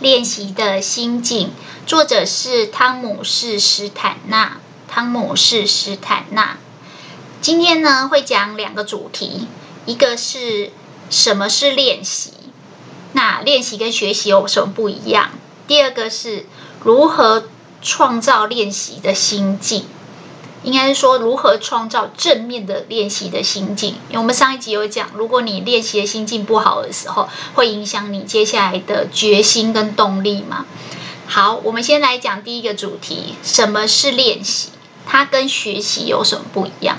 [0.00, 1.50] 练习的心境，
[1.84, 4.58] 作者是汤姆士·史坦纳。
[4.86, 6.56] 汤姆士·史坦纳。
[7.40, 9.48] 今天呢，会讲两个主题，
[9.86, 10.70] 一个是
[11.10, 12.32] 什么是练习，
[13.12, 15.30] 那练习跟学习有什么不一样？
[15.66, 16.46] 第二个是
[16.84, 17.48] 如何
[17.82, 19.84] 创造练习的心境。
[20.62, 23.94] 应该是说，如何创造正面的练习的心境？
[24.08, 30.66] 因为我们上一集有讲，如果你练习的心境不好的时候，会影响你接下来的决心跟动力嘛。
[31.26, 34.70] 好，我们先来讲第一个主题：什么是练习？
[35.06, 36.98] 它跟学习有什么不一样？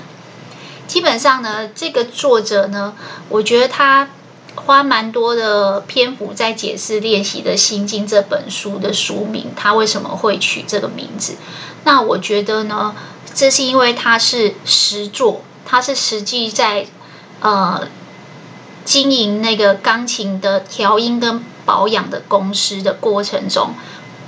[0.86, 2.94] 基本上呢，这个作者呢，
[3.28, 4.08] 我觉得他
[4.56, 11.36] 花蛮多的篇幅在解释《练习的心境》这本书的书名，他为什么会取这个名字？
[11.84, 12.94] 那我觉得呢，
[13.32, 16.86] 这是因为他是实作，他是实际在
[17.40, 17.86] 呃
[18.84, 23.70] 经营那个钢琴的调音跟保养的公司的过程中，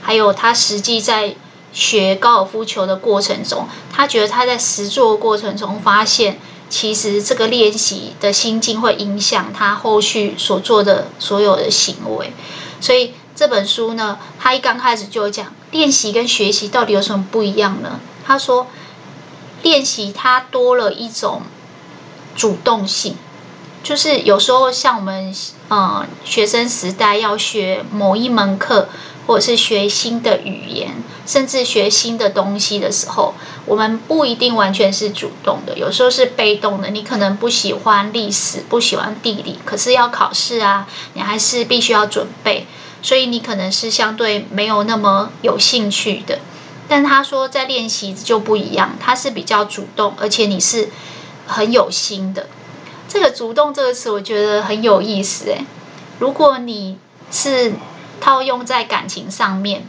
[0.01, 1.35] 还有他实际在
[1.73, 6.39] 学高尔夫球的过程中，他觉得他在实作过程中发现，
[6.71, 12.33] 其实这个练习的心境会影响他后续所做的所有的行为，
[12.81, 17.99] 所以这本书呢，他一刚开始就讲练习跟学习到底有什么不一样呢？
[18.25, 18.69] 他说。
[19.63, 21.43] 练习它多了一种
[22.37, 23.17] 主动性，
[23.83, 25.35] 就是有时候像我们
[25.69, 28.89] 呃学生时代要学某一门课，
[29.27, 33.35] 或者是学新的语言，甚至学新的东西的时候，
[33.67, 36.91] 我们不一定完全是主动的，有时候是被动的。
[36.91, 42.67] 你可能不喜欢历史，不喜欢地理，可是要考试啊，你还是必须要准备，
[43.03, 46.41] 所以你可能是相对没有那么有兴趣的。
[46.93, 50.91] 但他说，在练习就不一样，他是比较主动，而且你是
[51.47, 52.51] 很有心的。
[53.09, 55.47] 这个“主动”这个词，我觉得很有意思。
[55.47, 55.65] 诶，
[56.19, 56.99] 如果你
[57.31, 57.73] 是
[58.21, 59.87] 套用在感情上面，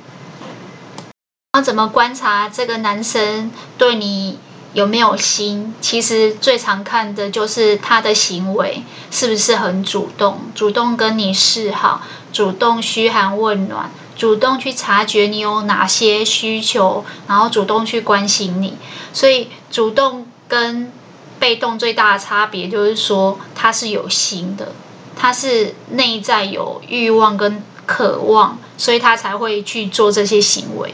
[1.52, 4.40] 要怎么观察这个男生对你
[4.72, 5.76] 有没有心？
[5.82, 8.82] 其实最常看的就是他的行为
[9.12, 13.92] 是不是很主动，主动跟你示好，主动嘘寒问暖。
[14.16, 18.76] 主动去察觉你有哪些需求，然后主动去关心你。
[19.12, 20.92] 所以，主动跟
[21.40, 24.74] 被动最大的差别就是说，他是有心的，
[25.16, 30.94] 他是内在有欲望跟渴望，所以他才会去做这些行为。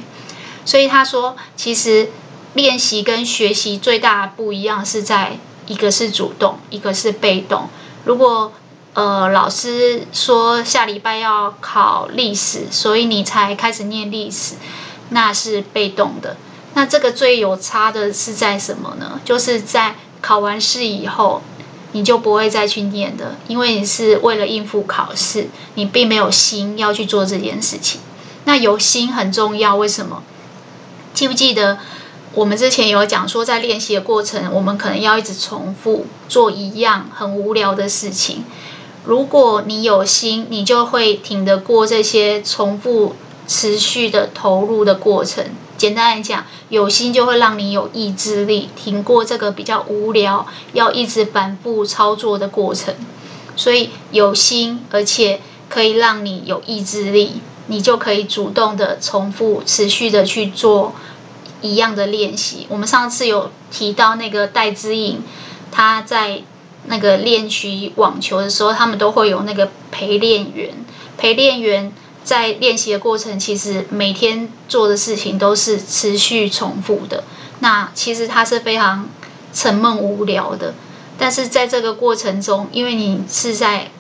[0.66, 2.10] 所以他说，其实
[2.54, 5.38] 练习跟学习最大的不一样是在
[5.68, 7.70] 一个是主动，一个是被动。
[8.06, 8.52] 如果
[8.96, 14.56] 呃，老师说下礼拜要考历史，所以你才开始念历史，
[15.10, 16.36] 那是被动的。
[16.74, 19.22] 那这个最有差的是在什么呢？
[19.24, 21.42] 就是在考完试以后，
[21.92, 28.02] 你就不会再去念的，因为你是为了应付考试，你并没有心要去做这件事情。
[28.46, 30.24] 那有心很重要，为什么？
[31.14, 31.78] 记不记得
[32.34, 38.44] 我们之前有讲说，在练习的过程，我们可能要一直重复做一样很无聊的事情。
[39.06, 43.16] 如果你有心，你就会挺得过这些重复、
[43.48, 45.46] 持续的投入的过程。
[45.78, 52.94] 简单来讲，有心就会让你有意志力，挺过这个比较无聊、要一直反复操作的过程。
[53.56, 60.94] 所以有心，而且可以让你有意志力，你就可以主动的重复、持续的去做
[61.62, 62.68] 一样的练习。
[62.70, 65.24] 我们上次有提到那个戴之颖，
[65.72, 66.44] 他在。
[66.86, 70.74] 那个练习网球的时候，他们都会有那个陪练员。
[71.18, 71.92] 陪练员
[72.24, 77.24] 在练习的过程，其实每天做的事情都是持续重复的。
[77.60, 79.10] 那其实他是非常
[79.54, 80.74] 沉闷无聊的。
[81.18, 83.92] 但是在这个过程中，因为你是在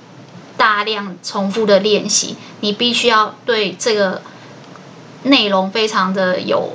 [0.55, 4.21] 大量重复的练习，你必须要对这个
[5.23, 6.73] 内容非常的有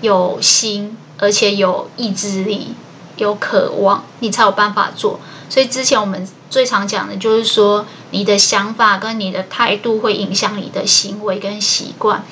[0.00, 2.74] 有心，而且有意志力。
[3.16, 5.20] 有渴望，你才有办法做。
[5.48, 12.24] 所以之前我们最常讲的就是说，你的想法跟你的态度会影响你的行为跟习惯。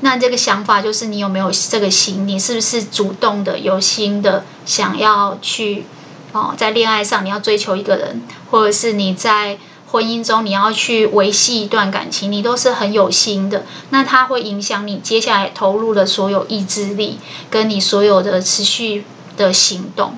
[0.00, 5.84] 那这个想法就是你有没有这个心，你是不是主动的、有心的想要去
[6.32, 17.18] 哦，在恋爱上你要追求一个人，或者是你在婚姻中你要去维系一段感情，你都是很有心的，那它会影响你接下来投入的所有意志力，
[17.50, 19.04] 跟你所有的持续
[19.36, 20.16] 的行动。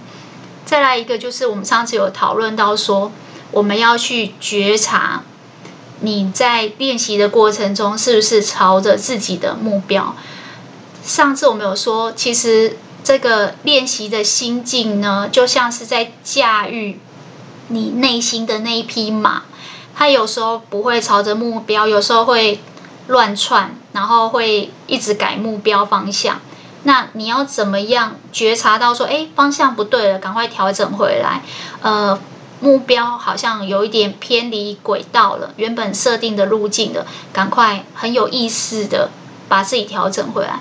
[0.65, 3.13] 再来一个就是我们上次有讨论到说，
[3.51, 5.23] 我们要去觉察
[6.01, 10.17] 你在练习的过程中是不是朝着自己的目标。
[11.05, 16.99] 上次我们有说，其实这个练习的心境呢，就像是在驾驭
[17.69, 19.43] 你内心的那一匹马。
[19.95, 22.59] 它有时候不会朝着目标，有时候会
[23.07, 26.41] 乱窜，然后会一直改目标方向。
[26.85, 31.43] 那你要怎么样觉察到说，哎，方向不对了，赶快调整回来。
[31.83, 32.19] 呃，
[32.61, 39.11] 目标好像有一点偏离轨道了，原本设定的路径了，赶快很有意识的
[39.49, 40.61] 把自己调整回来。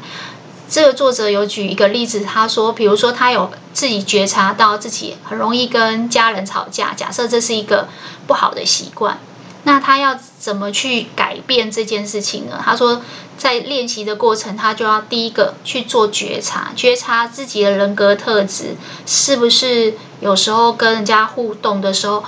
[0.70, 7.88] 这个作者有举一个例子，他说，比如说他有自己觉察到自己很容易跟家人吵架，假设这是一个
[8.26, 9.20] 不好的习惯，
[9.66, 12.62] 那他要怎么去改变这件事情呢？
[12.64, 13.02] 他说，
[13.38, 18.76] 在练习的过程，他就要第一个去做觉察，觉察自己的人格特质
[19.06, 22.26] 是不是有时候跟人家互动的时候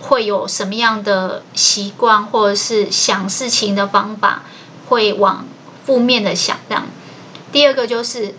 [0.00, 4.42] 会有什么样的习惯，或者是想事情的方法
[4.88, 5.44] 会往
[5.84, 6.86] 负面的想这样。
[7.50, 8.34] 第二个就是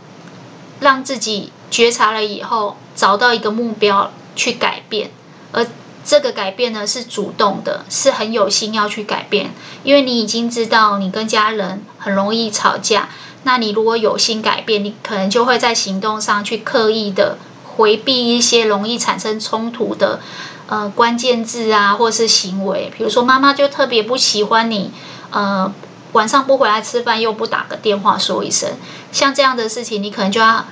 [0.80, 5.12] 让自己觉察了以后，找到一个目标去改变，
[5.52, 5.68] 而
[6.08, 9.52] 这个改变呢是主动的，是很有心要去改变。
[9.84, 13.10] 因为你已经知道你跟家人很容易吵架，
[13.44, 17.38] 那你如果有心改变，你可能就会在行动上去刻意的
[17.76, 20.22] 回避一些容易产生冲突的
[20.68, 22.90] 呃关键字啊，或是行为。
[22.98, 24.92] 比如说妈妈就特别不喜欢你
[25.32, 25.74] 呃。
[26.14, 28.70] 晚上不回来吃饭，又不打个电话说一声，
[29.12, 30.66] 像这样的事情，你可能就要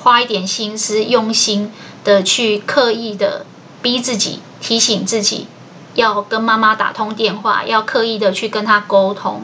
[0.00, 1.72] 花一点心思，用心
[2.02, 3.46] 的去刻意的
[3.80, 5.46] 逼自己，提醒自己
[5.94, 9.42] 要跟妈妈打通电话，要刻意的去跟她沟通，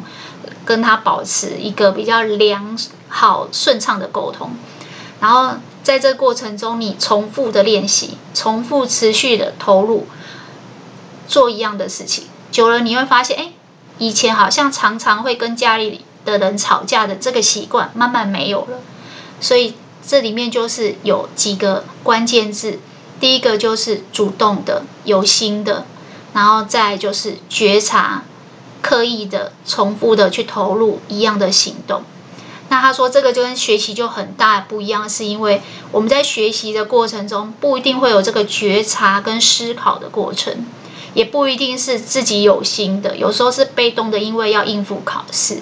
[0.64, 2.76] 跟她保持一个比较良
[3.08, 4.52] 好顺畅的沟通。
[5.20, 10.06] 然后在这过程中，你重复的练习，重复持续的投入，
[11.28, 13.52] 做一样的事情，久了你会发现，哎。
[13.98, 18.78] 以前好像常常会跟家里的人吵架的这个习惯，慢慢没有了。
[19.42, 22.78] 所以这里面就是有几个关键字，
[23.20, 25.84] 第一个就是主动的、有心的，
[26.32, 28.24] 然后再就是觉察、
[28.82, 32.02] 刻意的、重复的去投入一样的行动。
[32.70, 35.60] 那他说这个就跟学习就很大不一样，是因为
[35.92, 40.64] 我们在学习的过程中不一定会有这个觉察跟思考的过程。
[41.12, 45.58] 也不一定是自己有心的，有时候是被动的，因为要应付考试。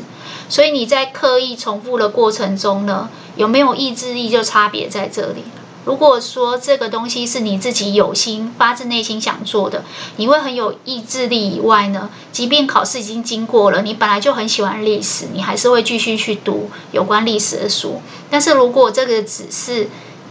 [0.51, 5.45] 所以你在刻意重复的过程中呢，有没有意志力就差别在这里。
[5.89, 9.83] 如果说这个东西是你自己有心、发自内心想做的，
[10.17, 18.03] 你会很有意志力以外呢，即便考试已经经过了，你本来就很喜欢历史，你还是会继续去读有关历史的书。
[18.29, 19.89] 但是如果这个只是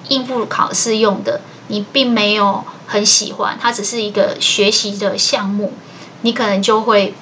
[0.09, 5.73] 应付考试用的，你并没有很喜欢，它只是一个学习的项目，
[6.21, 7.15] 你可能就会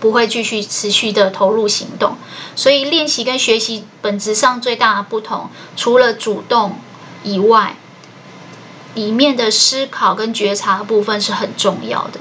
[0.00, 2.18] 不会继续持续的投入行动。
[2.54, 6.78] 所以练习跟学习本质上最大的不同，除了主动
[7.26, 7.76] 以外，
[8.94, 12.20] 里面的思考跟觉察部分是很重要的。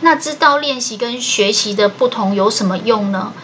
[0.00, 3.34] 那知道练习跟学习的不同有什么用呢？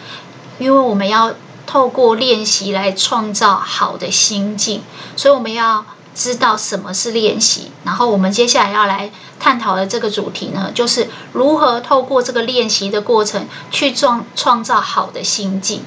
[0.57, 1.35] 因为我们要
[1.67, 4.81] 透过练习来创造好的心境，
[5.15, 5.85] 所以我们要。
[6.15, 15.83] 知道什么是练习，然后我们接下来要来探讨的这个主题呢，就是如何透过这个练习的过程去创创造好的心境。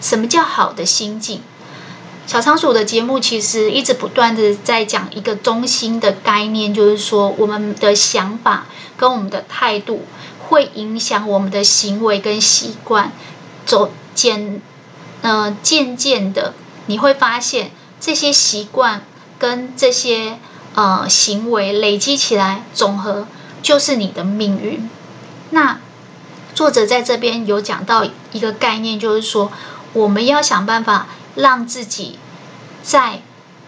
[0.00, 1.42] 什么叫好的心境？
[2.26, 8.66] 小仓鼠的节目其实一直不断的在讲一个中心的概念，就是说我们的想法
[8.96, 10.04] 跟我们的态度
[10.38, 13.12] 会影响我们的行为跟习惯。
[13.66, 14.60] 走渐
[15.22, 16.54] 呃渐渐的，
[16.86, 19.02] 你会发现这些习惯。
[19.36, 20.38] 跟这些
[20.74, 23.26] 呃行为累积起来，总和
[23.62, 24.88] 就是你的命运。
[25.50, 25.80] 那
[26.54, 29.52] 作者在这边有讲到一个概念，就是说
[29.92, 32.18] 我们要想办法让自己
[32.82, 33.20] 在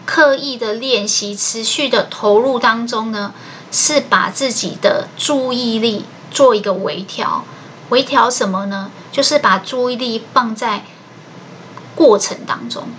[0.05, 3.33] 刻意的练习、持续的投入当中呢，
[3.71, 7.43] 是把自己的注意力做一个微调。
[7.89, 8.91] 微调什么呢？
[9.11, 10.83] 就是把注意力放在
[11.95, 12.89] 过程当中。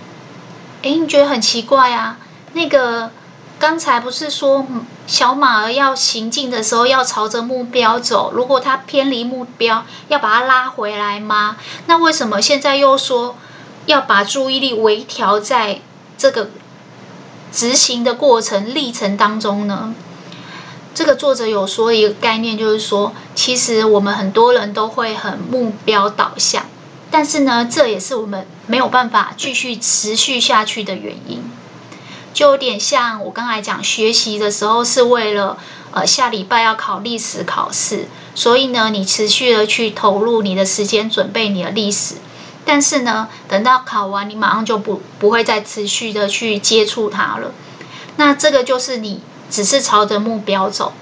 [0.81, 2.17] 诶，你觉得很奇怪啊？
[2.53, 3.11] 那个
[3.59, 4.65] 刚才不是说
[5.05, 11.57] 小马儿要行进的时候要朝着目标走，如果它偏离目标，要把它拉回来吗？
[11.85, 13.35] 那为什么现在又说
[13.89, 15.81] 要把注意力微调在
[16.15, 16.51] 这个
[17.51, 19.95] 执行的过程历程当中呢？
[20.93, 26.67] 这个作者有说一个概念，就是说，其实我们很多人都会很目标导向，
[27.09, 31.41] 但是呢，这也是我们没有办法继续持续下去的原因。
[32.31, 35.57] 就有点像我刚才讲，学习的时候是为了
[35.89, 42.15] 呃下礼拜要考历史考试，所以呢，你持续的去投入你的时间准备你的历史，
[42.71, 47.51] 但是呢，等到考完，你马上就不不会再持续的去接触它了。
[48.17, 50.93] 那这个就是你只是朝着目标走，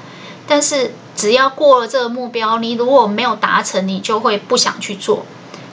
[0.47, 5.25] 但是只要过了这个目标，你如果没有达成，你就会不想去做。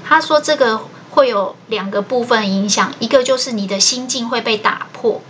[0.05, 0.81] 他说这个
[1.13, 5.23] 会有两个部分影响，一个就是你的心境会被打破。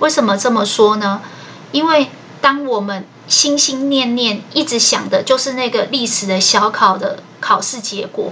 [0.00, 1.22] 为什么这么说呢？
[1.72, 2.10] 因为
[2.42, 8.30] 当我们心心念念一直想的就是那个历史的小考的考试结果，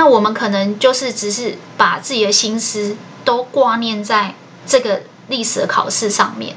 [0.00, 4.34] 那我们可能就是只是把自己的心思都挂念在
[4.66, 6.56] 这个历史的考试上面，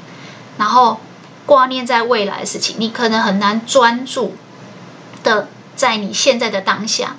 [0.56, 0.98] 然后
[1.44, 4.34] 挂念在未来的事情，你可能很难专注
[5.22, 7.16] 的在你现在的当下。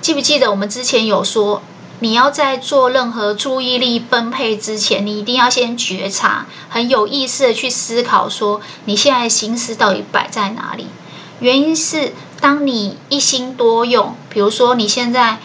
[0.00, 1.60] 记不记得我们之前有说？
[2.00, 10.86] 你要在做任何注意力分配之前，你一定要先觉察，很有意识的去思考，说你现在心思到底摆在哪里？
[11.40, 15.38] 原因是，当你一心多用，比如说你现在。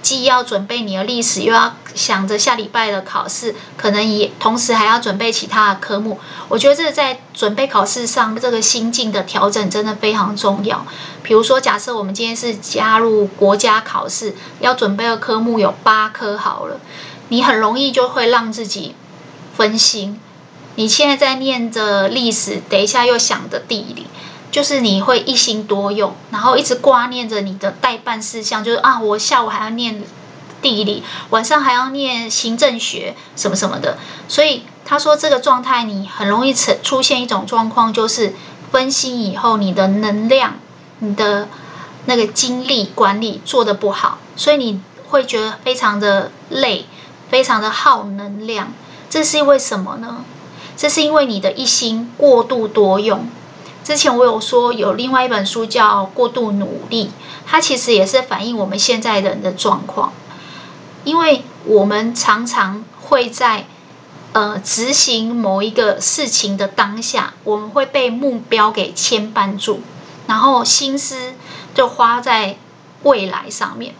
[0.00, 6.18] 既要准备你的历史，又要想着下礼拜的考试，可能也同时还要准备其他的科目。
[6.48, 10.84] 我觉得这在准备考试上，这个心境的调整真的非常重要。
[11.22, 16.80] 比如说，假设我们今天是加入国家考试，要准备的科目有八科好了，
[17.28, 18.96] 你很容易就会让自己
[19.56, 20.18] 分心。
[20.74, 24.08] 你现在在念着历史，等一下又想着地理。
[24.52, 30.04] 就是你会一心多用，然后一直挂念着你的待办事项，就是啊，我下午还要念
[30.60, 33.96] 地理，晚上还要念行政学什么什么的。
[34.28, 38.34] 所以他说这个状态你很容易出出现一种状况，就是
[38.70, 40.58] 分心以后，你的能量、
[40.98, 41.48] 你的
[42.04, 46.84] 那个精力管理做得不好，所以你会觉得非常的累，
[47.30, 48.74] 非常的耗能量。
[49.08, 50.24] 这是因为什么呢？
[50.76, 53.26] 这是因为你的一心过度多用。
[53.84, 57.06] 之前我有说有另外一本书叫《过度努力》，
[57.44, 60.12] 它其实也是反映我们现在人的状况，
[61.02, 63.66] 因为我们常常会在
[64.32, 69.80] 呃执行某一个事情的当下，我们会被目标给牵绊住，
[70.28, 71.34] 然后心思
[71.74, 72.56] 就花在
[73.02, 73.94] 未来上面。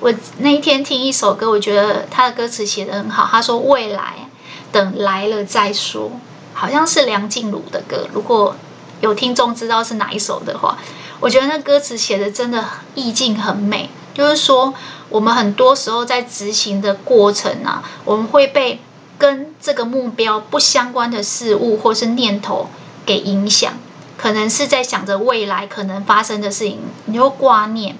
[0.00, 4.28] 我那一天听一首歌，我觉得他的歌词写得很好，他说：“未来
[4.72, 6.10] 等来了再说。”
[6.52, 8.56] 好像是梁静茹的歌，如果。
[9.00, 10.78] 有听众知道是哪一首的话，
[11.20, 13.90] 我觉得那歌词写的真的意境很美。
[14.14, 14.72] 就是说，
[15.08, 18.80] 我们很多时候在执行的过程啊，我们会被
[19.18, 22.70] 跟这个目标不相关的事物或是念头
[23.04, 23.72] 给影响，
[24.16, 27.96] 可能是在想着未来可能发生的事情，你就挂念，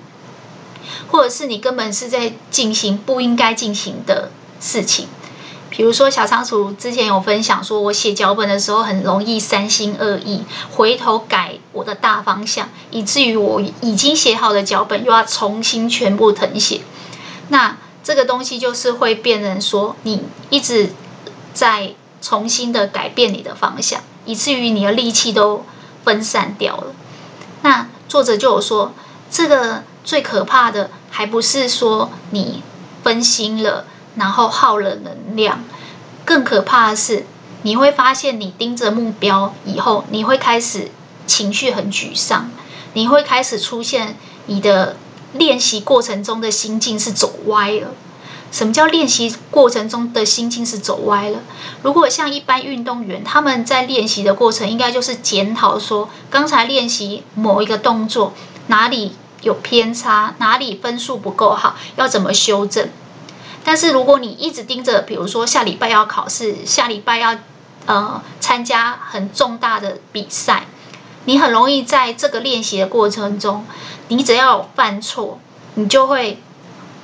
[1.11, 5.09] 或者是你根本是在进行不应该进行的事情。
[5.77, 16.83] 比如说，小仓鼠之前有分享说，我写脚本的时候很容易三心二意，回头改我的大方向，以至于我已经写好的脚本又要重新全部謄写。
[17.49, 20.91] 那这个东西就是会变成说，你一直
[21.53, 25.65] 在重新的改变你的方向，以至于你的力气都
[26.05, 26.95] 分散掉了。
[27.63, 28.93] 那作者就有说，
[29.29, 32.63] 这个最可怕的还不是说你
[33.03, 33.87] 分心了。
[34.17, 35.65] 然后耗了能量，
[36.25, 37.27] 更可怕的是，
[37.63, 40.91] 你会发现你盯着目标以后，你会开始
[41.27, 42.51] 情绪很沮丧，
[42.93, 44.17] 你会开始出现
[44.47, 44.97] 你的
[45.33, 47.89] 练习过程中的心境是走歪了。
[48.53, 51.41] 什么叫练习过程中的心境是走歪了？
[51.83, 58.33] 如果像一般运动员，他们在练习的过程，应该就是检讨说，刚才练习某一个动作
[58.69, 62.89] 哪里有偏差，哪里分数不够好，要怎么修正。
[63.65, 67.37] 但是如果你一直盯着，比如说下礼拜要考试，下礼拜要
[67.87, 70.67] 呃参加很重大的比赛，
[71.25, 73.65] 你很容易在这个练习的过程中，
[74.09, 75.39] 你只要犯错，
[75.75, 76.43] 你就会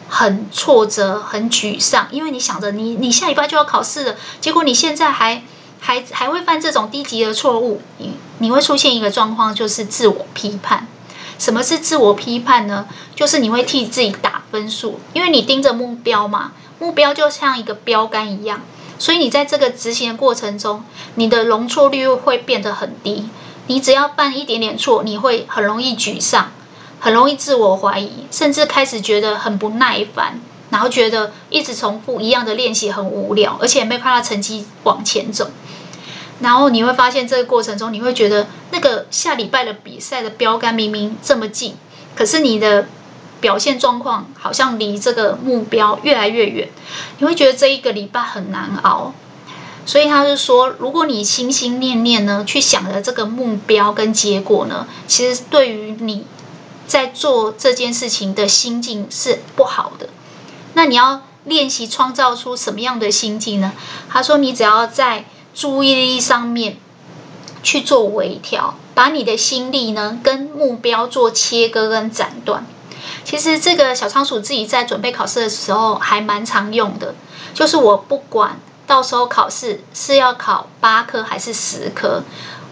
[0.09, 5.43] 很挫折、很沮丧，因为你想着你你下礼拜就要考试了，结果你现在还
[5.81, 10.87] 还还会犯这种低级的错误，你你会出现一个状况，就是自我批判。
[11.41, 12.87] 什么是自我批判呢？
[13.17, 18.61] 就是你会替自己打分数，因为你盯着目标嘛，目标就像一个标杆一样，
[18.99, 23.31] 所以你在这个执行的过程中，你的容错率会变得很低。
[23.69, 26.53] 你只要犯一点点错，你会很容易沮丧，
[27.01, 35.51] 很容易自我怀疑，甚至开始觉得很不耐烦，然后觉得一直重复一样的练习很无聊，而且没有看到成绩往前走。
[36.41, 41.77] 然后你会发现这个过程中，你会觉得那个下礼拜的比赛的标杆明明这么近，
[42.15, 42.87] 可是你的
[43.41, 46.69] 表现状况好像离这个目标越来越远，
[47.19, 49.13] 你会觉得这一个礼拜很难熬。
[49.87, 56.27] 所以他就说，如果你心心念念呢，去想着这个目标跟结果呢，其实对于你
[56.87, 60.11] 在做这件事情的心境是不好的。
[60.75, 63.73] 那你要练习创造出什么样的心境呢？
[64.11, 66.77] 他说，你只要在注意力上面
[67.63, 72.67] 去做微调，把你的心力呢跟目标做切割跟斩断。
[73.25, 77.15] 其实这个小仓鼠自己在准备考试的时候还蛮常用的，
[77.55, 82.23] 就是我不管到时候考试是要考八科还是十科，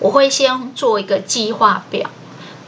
[0.01, 2.11] 我会先做一个计划表，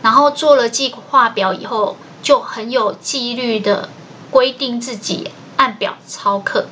[0.02, 3.88] 然后做了计划表以后，就很有纪律的
[4.30, 6.66] 规定自己按表操课。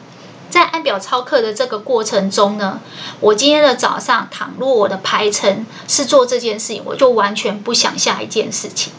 [0.50, 2.80] 在按表操课的这个过程中呢，
[3.20, 8.92] 我今天的早上，倘若我的排程是做这件事情，我就完全不想下一件事情。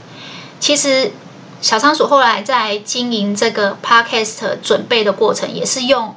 [0.59, 1.11] 其实
[1.61, 6.15] 小仓鼠后来在经营这个 podcast 准备的过程，也是用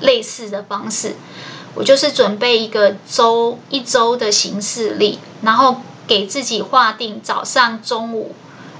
[0.00, 1.16] 类似的方式。
[1.74, 5.76] 我就是准备一个周一周的行事历，然后
[6.06, 8.34] 给自己划定早上、中午、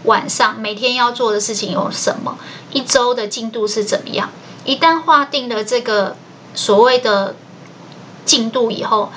[0.05, 2.39] 晚上每天要做的事情有什么，
[2.71, 4.31] 一周的进度是怎么样。
[4.65, 6.17] 一旦划定了这个
[6.55, 7.35] 所谓的
[8.25, 9.13] 进度以后，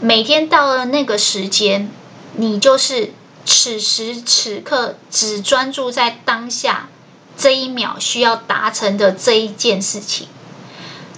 [0.00, 1.90] 每天到了那个时间，
[2.34, 3.12] 你就是
[3.46, 6.88] 此时此刻只专注在当下
[7.36, 10.28] 这一秒需要达成的这一件事情，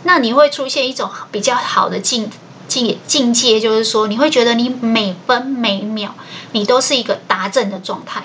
[0.04, 2.30] 那你会出现一种比较好的境
[2.68, 6.14] 境境界，就是说你会觉得你每分每秒
[6.52, 8.24] 你都是一个达阵的状态。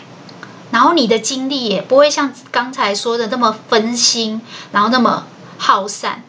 [0.78, 4.40] 然后你的精力也不会像刚才说的那么分心，
[4.72, 5.26] 然后那么
[5.58, 6.22] 耗散。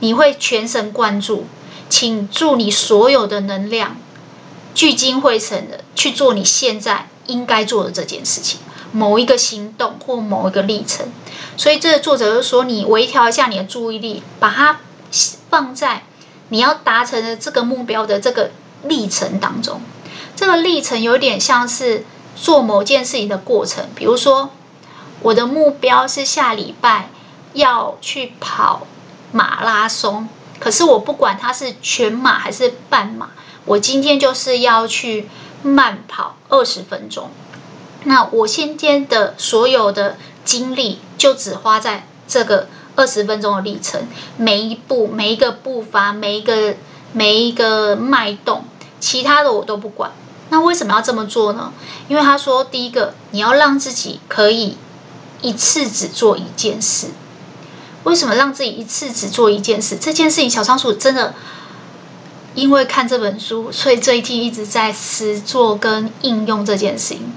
[0.00, 1.46] 你会全神贯注，
[1.88, 3.96] 倾注你所有的能量，
[4.74, 8.60] 聚精会神的去做你现在应该做的这件事情，
[8.92, 11.06] 某一个行动或某一个历程。
[11.56, 14.80] 所以这个作者就说，你微调一下你的注意力，把它
[15.48, 16.02] 放在
[16.50, 18.50] 你要达成的这个目标的这个
[18.82, 19.80] 历程当中。
[20.36, 22.04] 这个历程有点像是。
[22.36, 24.50] 做某件事情的过程，比如说，
[25.22, 27.08] 我的目标是下礼拜
[27.52, 28.86] 要去跑
[29.32, 33.30] 马拉松，可是我不管它是全马还是半马，
[33.64, 35.28] 我今天就是要去
[35.62, 37.30] 慢跑二十分钟。
[38.04, 46.74] 那我今天的所有的精力就只花在这个二十分钟的历程，每一步、每一个步伐、每一个
[47.12, 48.64] 每一个脉动，
[49.00, 50.12] 其他的我都不管。
[50.54, 51.72] 那为什么要这么做呢？
[52.06, 54.76] 因为他说，第一个，你要让自己可以
[55.42, 57.08] 一次只做一件事。
[58.04, 59.96] 为什么让自己一次只做一件事？
[59.96, 61.34] 这件事情，小仓鼠真的
[62.54, 67.32] 因为看这本书，所以最近一直在实做跟应用这件事情。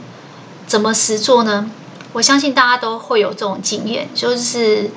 [0.68, 1.72] 怎么实做呢？
[2.14, 4.92] 我相信大家都会有这种经验，就是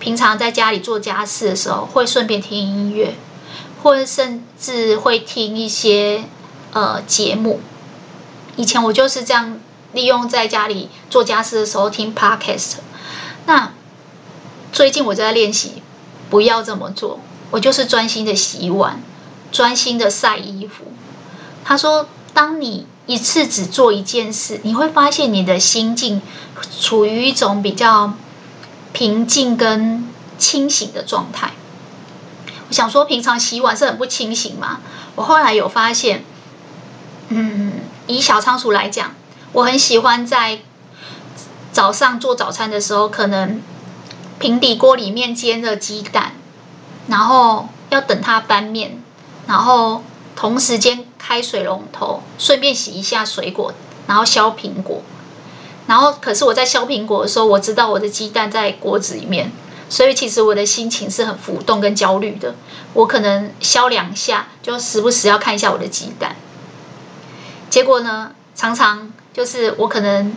[0.00, 3.14] 平常在家里做家事的时候，会顺便听音乐，
[3.84, 6.24] 或者甚至会听一些。
[6.72, 7.60] 呃，节目，
[8.56, 9.60] 以前我就是这样
[9.92, 12.76] 利用在家里做家事的时候听 podcast。
[13.44, 13.72] 那
[14.72, 15.82] 最近我在练习
[16.30, 19.02] 不要这么做，我就是专心的洗碗，
[19.52, 20.84] 专心的晒衣服。
[21.62, 26.22] 他说，当你一次只做一件事，你会发现你的心境
[26.80, 28.14] 处于一种比较
[28.94, 30.08] 平静跟
[30.38, 31.52] 清醒的状态。
[32.68, 34.80] 我想说，平常洗碗是很不清醒嘛？
[35.16, 36.24] 我后来有发现。
[37.34, 37.72] 嗯，
[38.06, 39.14] 以小仓鼠来讲，
[39.52, 40.58] 我很喜欢在
[41.72, 43.62] 早上做早餐的时候，可能
[44.38, 46.32] 平底锅里面煎了鸡蛋，
[47.08, 49.02] 然后要等它翻面，
[49.46, 50.04] 然后
[50.36, 53.72] 同时间开水龙头，顺便洗一下水果，
[54.06, 55.02] 然后削苹果。
[55.86, 59.50] 然后，可是我在削苹果的时候，我知道我的鸡蛋在锅子里面，
[59.88, 62.54] 所以其实我的心情是很浮动跟焦虑的。
[62.94, 66.36] 我可能削两下，就时不时要看一下我的鸡蛋。
[67.72, 70.36] 结果呢，常常就是我可能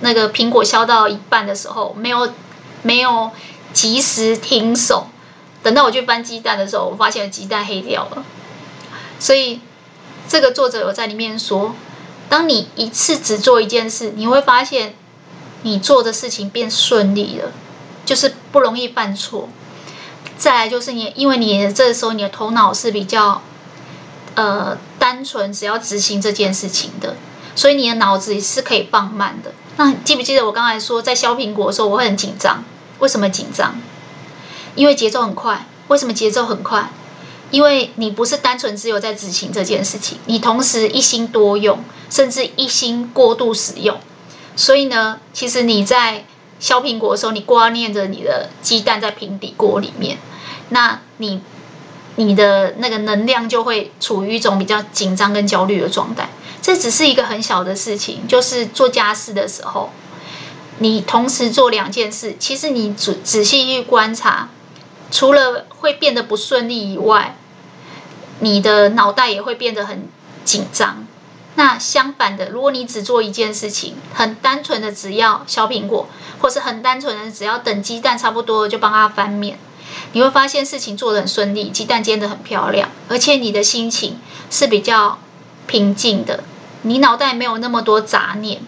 [0.00, 2.32] 那个苹果削到一半的时候，没有
[2.80, 3.30] 没有
[3.74, 5.08] 及时停手，
[5.62, 8.24] 等到我去翻鸡蛋的时候，我发现鸡蛋黑掉了。
[9.18, 9.60] 所以
[10.26, 11.74] 这个作者有在里面说，
[12.30, 14.94] 当你一次只做一件事，你会发现
[15.64, 17.52] 你做的事情变顺利了，
[18.06, 19.50] 就是不容易犯错。
[20.38, 23.42] 再来就是你，因为你这个时候你的头脑是比较。
[24.34, 27.16] 呃，单纯只要执行这件事情的，
[27.54, 29.52] 所以你的脑子是可以放慢的。
[29.76, 32.64] 那记不记得我刚才说，在削苹果的时候我会很紧张？
[32.98, 33.74] 为什么紧张？
[34.74, 35.66] 因为节奏很快。
[35.88, 36.90] 为什么节奏很快？
[37.50, 44.00] 因为你不是单纯只有在执行这件事情，你同时一心多用，甚至一心过度使用。
[44.56, 46.24] 所以呢，其实你在
[46.58, 50.16] 削苹果的时候，你挂念着你的鸡蛋在平底锅里面，
[50.70, 51.42] 那你
[52.16, 56.28] 你的那个能量就会处于一种比较紧张跟焦虑的状态。
[56.60, 59.90] 这只是一个很小的事情，就是做家事的时候，
[60.78, 64.48] 你同时做两件事，其实你仔仔细去观察，
[65.10, 67.36] 除了会变得不顺利以外，
[68.40, 70.08] 你的脑袋也会变得很
[70.44, 71.06] 紧张。
[71.54, 76.08] 那相反的，如果你只做一件事情，很单纯的只要削苹果，
[76.40, 79.58] 或是很单纯的只要等鸡蛋差不多了就帮它翻面，
[80.12, 84.18] 你会发现事情做得很顺利，鸡蛋煎得很漂亮，而且你的心情
[84.50, 85.18] 是比较
[85.66, 86.44] 平静的，
[86.82, 88.60] 你脑袋没有那么多杂念。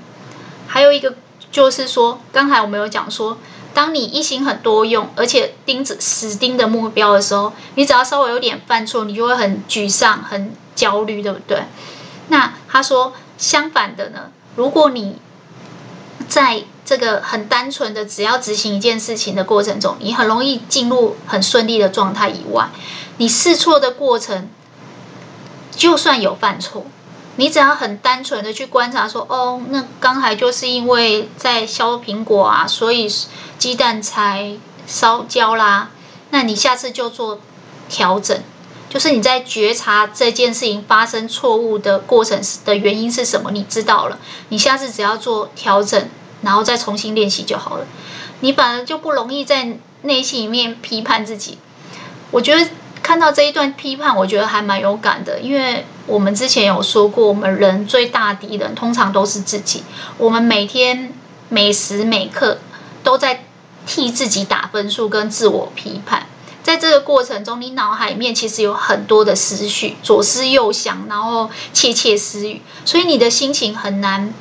[0.66, 1.14] 还有一个
[1.52, 3.38] 就是说，刚才我们有讲说，
[3.72, 11.64] 当你一心很多用，而且盯着死盯的目标的时候，你只要稍微有点犯错，你就会很沮丧、很焦虑，对不对？
[12.28, 14.30] 那他说，相反的呢？
[14.57, 15.16] 如果你
[16.28, 22.68] 在这个很单纯的只要执行一件事情的过程中，你很容易进入很顺利的状态以外，
[23.16, 24.49] 你试错的过程，
[25.75, 26.85] 就算有犯错，
[27.37, 33.11] 你只要很单纯的去观察说，哦，那刚才就是因为在削苹果啊，所以
[33.59, 35.90] 鸡蛋才烧焦啦。
[36.31, 37.40] 那你下次就做
[37.88, 38.38] 调整。
[38.90, 43.51] 就是你在觉察这件事情发生错误的过程的原因是什么？
[43.51, 44.20] 你知道了，
[44.51, 46.09] 你下次只要做调整，
[46.44, 47.87] 然后再重新练习就好了。
[48.40, 51.59] 你反而就不容易在内心里面批判自己。
[52.30, 52.68] 我觉得
[53.02, 59.83] 看到这一段批判，我觉得还蛮有感的，因为我们之前有说过，我们人最大敌人通常都是自己。
[60.18, 61.12] 我们每天
[61.48, 62.59] 每时每刻
[63.02, 63.44] 都在
[63.87, 66.26] 替自己打分数跟自我批判。
[66.62, 74.33] 在这个过程中，你脑海里面其实有很多的思绪，左思右想，然后窃窃私语，所以你的心情很难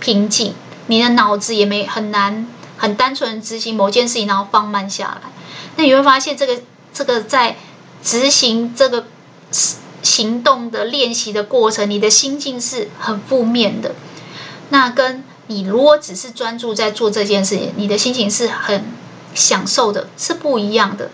[0.00, 0.54] 平静，
[0.86, 5.30] 你的脑子也没很难很单纯执行某件事情，然后放慢下来。
[5.76, 6.60] 那你会发现，这个
[6.92, 7.56] 这个在
[8.02, 9.06] 执行这个
[10.02, 13.94] 行动的练习的过程，你的心境是很负面的。
[14.70, 18.84] 那跟你如果只是专注在做这件事情，你的心情是很
[19.34, 21.10] 享受的，是不一样的。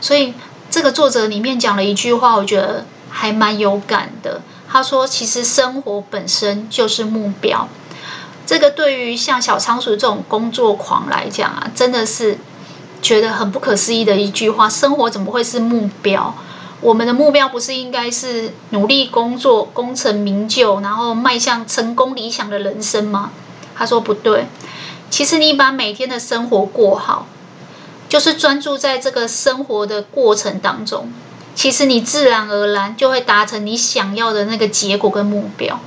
[0.00, 0.34] 所以
[0.70, 4.40] 这个作者里面讲了一句话，我觉得还蛮有感的。
[4.70, 7.68] 他说：“其实生活本身就是目标。”
[8.48, 12.38] 这个对于像小仓鼠这种工作狂来讲啊，真的是
[13.02, 14.66] 觉得很不可思议的一句话。
[14.70, 16.34] 生活怎么会是目标？
[16.80, 23.32] 我们的目标不是应该是努力工作、功成名就，然后迈向成功理想的人生吗？
[23.76, 24.46] 他说不对。
[25.10, 27.26] 其实你把每天的生活过好。
[28.08, 31.12] 就是专注在这个生活的过程当中，
[31.54, 35.78] 其实你自然而然就会达成你想要的那个结果跟目标。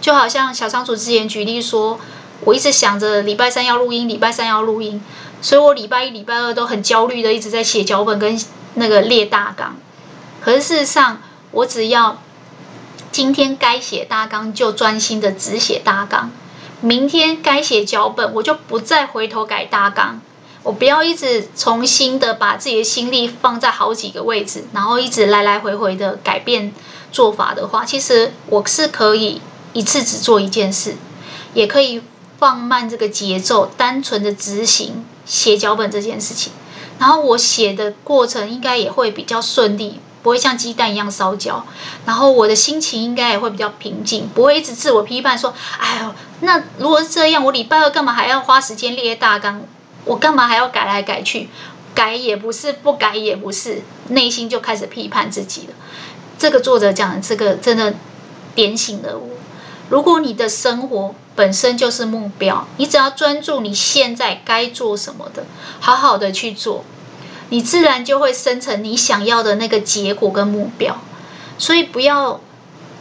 [0.00, 1.98] 就好像小仓鼠之前举例说，
[2.40, 5.02] 我一直想着礼拜三要录音，礼拜三要录音，
[5.42, 8.40] 所以我礼拜一、礼拜二都很焦虑的一直在写脚本跟
[8.74, 9.76] 那个列大纲。
[10.40, 12.22] 可是事实上，我只要
[13.10, 16.30] 今天该写大纲就专心的只写大纲，
[16.80, 20.20] 明天该写脚本我就不再回头改大纲。
[20.62, 26.74] 我不要一直重新的把自己的心力放在好几个位置，然后一直来来回回的改变
[27.12, 29.40] 做法的话，其实我是可以
[29.76, 30.96] 一次只做一件事，
[31.52, 32.00] 也可以
[32.38, 36.50] 放慢这个节奏，单纯的执行写脚本这件事情。
[36.98, 41.66] 然后我写的过程应该也会比较顺利，不会像鸡蛋一样烧焦。
[42.06, 49.60] 然后我的心情应该也会比较平静，不会一直自我批判说：“哎呦，那如果是这样，我礼拜二干嘛还要花时间列大纲？”
[50.06, 51.50] 我干嘛还要改来改去？
[51.94, 55.74] 改也不是，不改也不是，内心就开始批判自己了。
[56.38, 57.94] 这个作者讲的这个真的
[58.54, 59.28] 点醒了我。
[59.88, 65.44] 如果你的生活本身就是目标，你只要专注你现在该做什么的，
[65.80, 66.84] 好好的去做，
[67.50, 70.98] 你自然就会生成你想要的那个结果跟目标。
[71.58, 72.40] 所以不要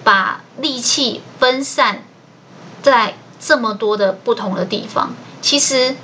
[0.04, 2.04] 把力气分散
[2.82, 5.14] 在这么多的不同的地方。
[5.42, 5.96] 其实。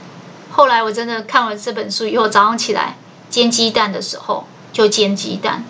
[0.53, 2.97] 后来我真的看完这本书以后，早上起来
[3.29, 5.63] 煎鸡蛋的时候就煎鸡蛋，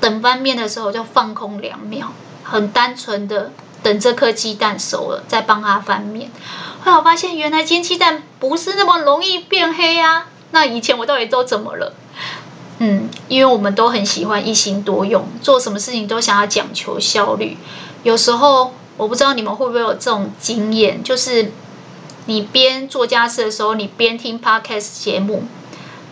[0.00, 2.12] 等翻面的时候就放空两秒，
[2.44, 3.50] 很单纯的
[3.82, 6.30] 等这颗鸡蛋熟了再帮它翻面。
[6.84, 11.94] 后来我发现原来煎鸡蛋不是那么容易变黑呀，那以前我到底都怎么了？
[12.78, 17.56] 嗯，因为我们都很喜欢一心多用，做什么事情都想要讲求效率。
[18.02, 21.52] 有时候我不知道你们会不会有这种经验，就是。
[22.26, 25.42] 你边做家事的时候，你边听 podcast 节目，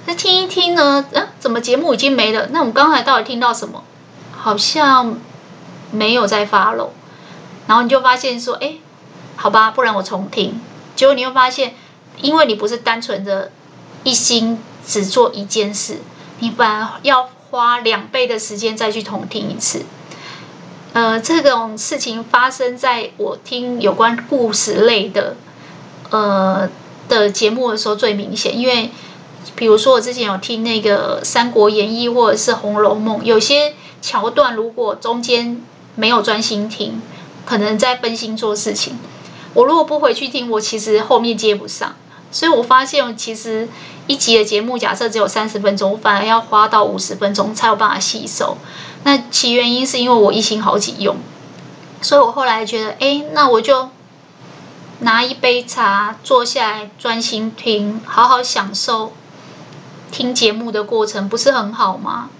[0.06, 2.48] 那听一听呢，啊，怎么节目已经没了？
[2.50, 3.84] 那我们刚才到底听到什么？
[4.36, 5.20] 好像
[5.92, 6.92] 没有在发漏。
[7.70, 8.78] 然后你就发现说，哎，
[9.36, 10.60] 好吧，不然我重听。
[10.96, 11.76] 结果你又发现，
[12.20, 13.52] 因为你不是单纯的
[14.02, 16.00] 一心只做一件事，
[16.40, 19.84] 你反而要花两倍的时间再去重听一次。
[20.94, 25.36] 呃，这种事情发生在我听有关故事类的，
[26.10, 26.68] 呃
[27.08, 28.58] 的节目的时候最明显。
[28.58, 28.90] 因为，
[29.54, 35.62] 比如说我之前有听那个《三国演义》或者是《红楼梦》，有些桥段如果中间
[35.94, 37.00] 没有专心听，
[37.44, 38.98] 可能在分心做事情。
[39.54, 41.94] 我如果不回去听，我其实后面接不上。
[42.32, 43.68] 所以我发现，其实
[44.06, 48.56] 一集的节目假设只有三十分钟，我反而要花到五十分钟才有办法吸收。
[49.02, 51.16] 那其原因是因为我一心好几用，
[52.00, 53.88] 所以我后来觉得，哎，那我就
[55.00, 59.12] 拿一杯茶，坐下来专心听，好好享受
[60.12, 62.30] 听节目的过程，不是很好吗？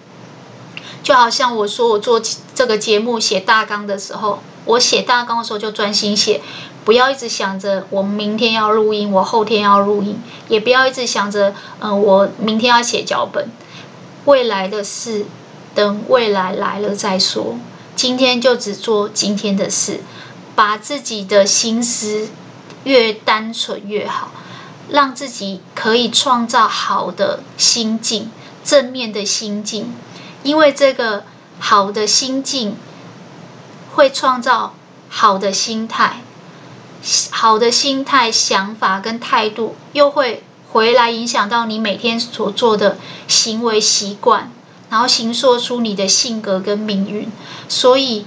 [1.03, 2.21] 就好像我说我做
[2.55, 6.41] 这个节目写大纲的时候，我写大纲的时候就专心写。
[6.83, 13.51] 不要一直想着我明天要录音，我后天要录音，也不要一直想着，嗯、我明天要写脚本。
[14.25, 15.27] 未来的事，
[15.75, 17.57] 等未来来了再说。
[17.95, 20.01] 今天就只做今天的事，
[20.55, 22.29] 把自己的心思
[22.85, 24.33] 越单纯越好，
[24.89, 28.31] 让自己可以创造好的心境，
[28.65, 29.93] 正面的心境。
[30.43, 31.25] 因为这个
[31.59, 32.77] 好的心境
[33.95, 34.75] 会创造
[35.09, 36.23] 好的心态。
[37.31, 44.53] 好的心态、想法跟态度，又会回来影响到你每天所做的行为习惯，
[44.91, 47.33] 然后形塑出你的性格跟命运。
[47.71, 48.27] 所以，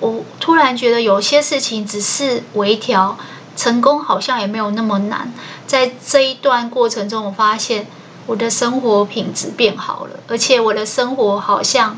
[0.00, 3.16] 我突然觉得有些事情只是微调，
[3.56, 5.32] 成功好像也没有那么难。
[5.66, 7.86] 在这一段过程中，我发现
[8.26, 11.96] 我的生活品质变好了，而且我的生活好像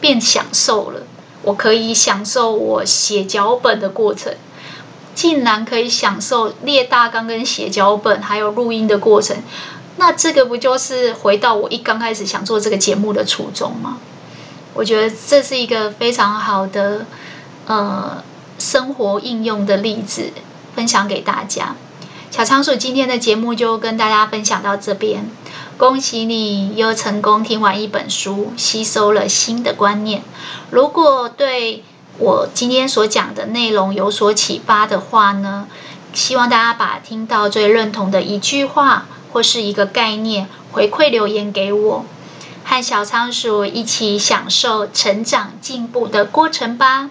[0.00, 1.02] 变享受了。
[1.42, 4.34] 我可以享受我写脚本的过程。
[5.14, 9.36] 竟然可以享受列大纲跟写脚本，还有录音的过程，
[9.98, 13.98] 那这个不就是回到我一刚开始想做这个节目的初衷吗？
[14.72, 17.04] 我觉得这是一个非常好的
[17.66, 18.24] 呃
[18.58, 20.32] 生活应用的例子，
[20.74, 21.76] 分享给大家。
[22.32, 25.28] 小仓鼠今天的节目就跟大家分享到这边，
[25.76, 30.22] 恭喜你又成功听完一本书，吸收了新的观念。
[30.70, 31.84] 如果对
[32.16, 35.68] 我今天所讲的内容有所启发的话呢，
[36.14, 42.06] 希望大家把听到最认同的一句话或是一个概念回馈留言给我，
[42.64, 47.10] 和小仓鼠一起享受成长进步的过程吧。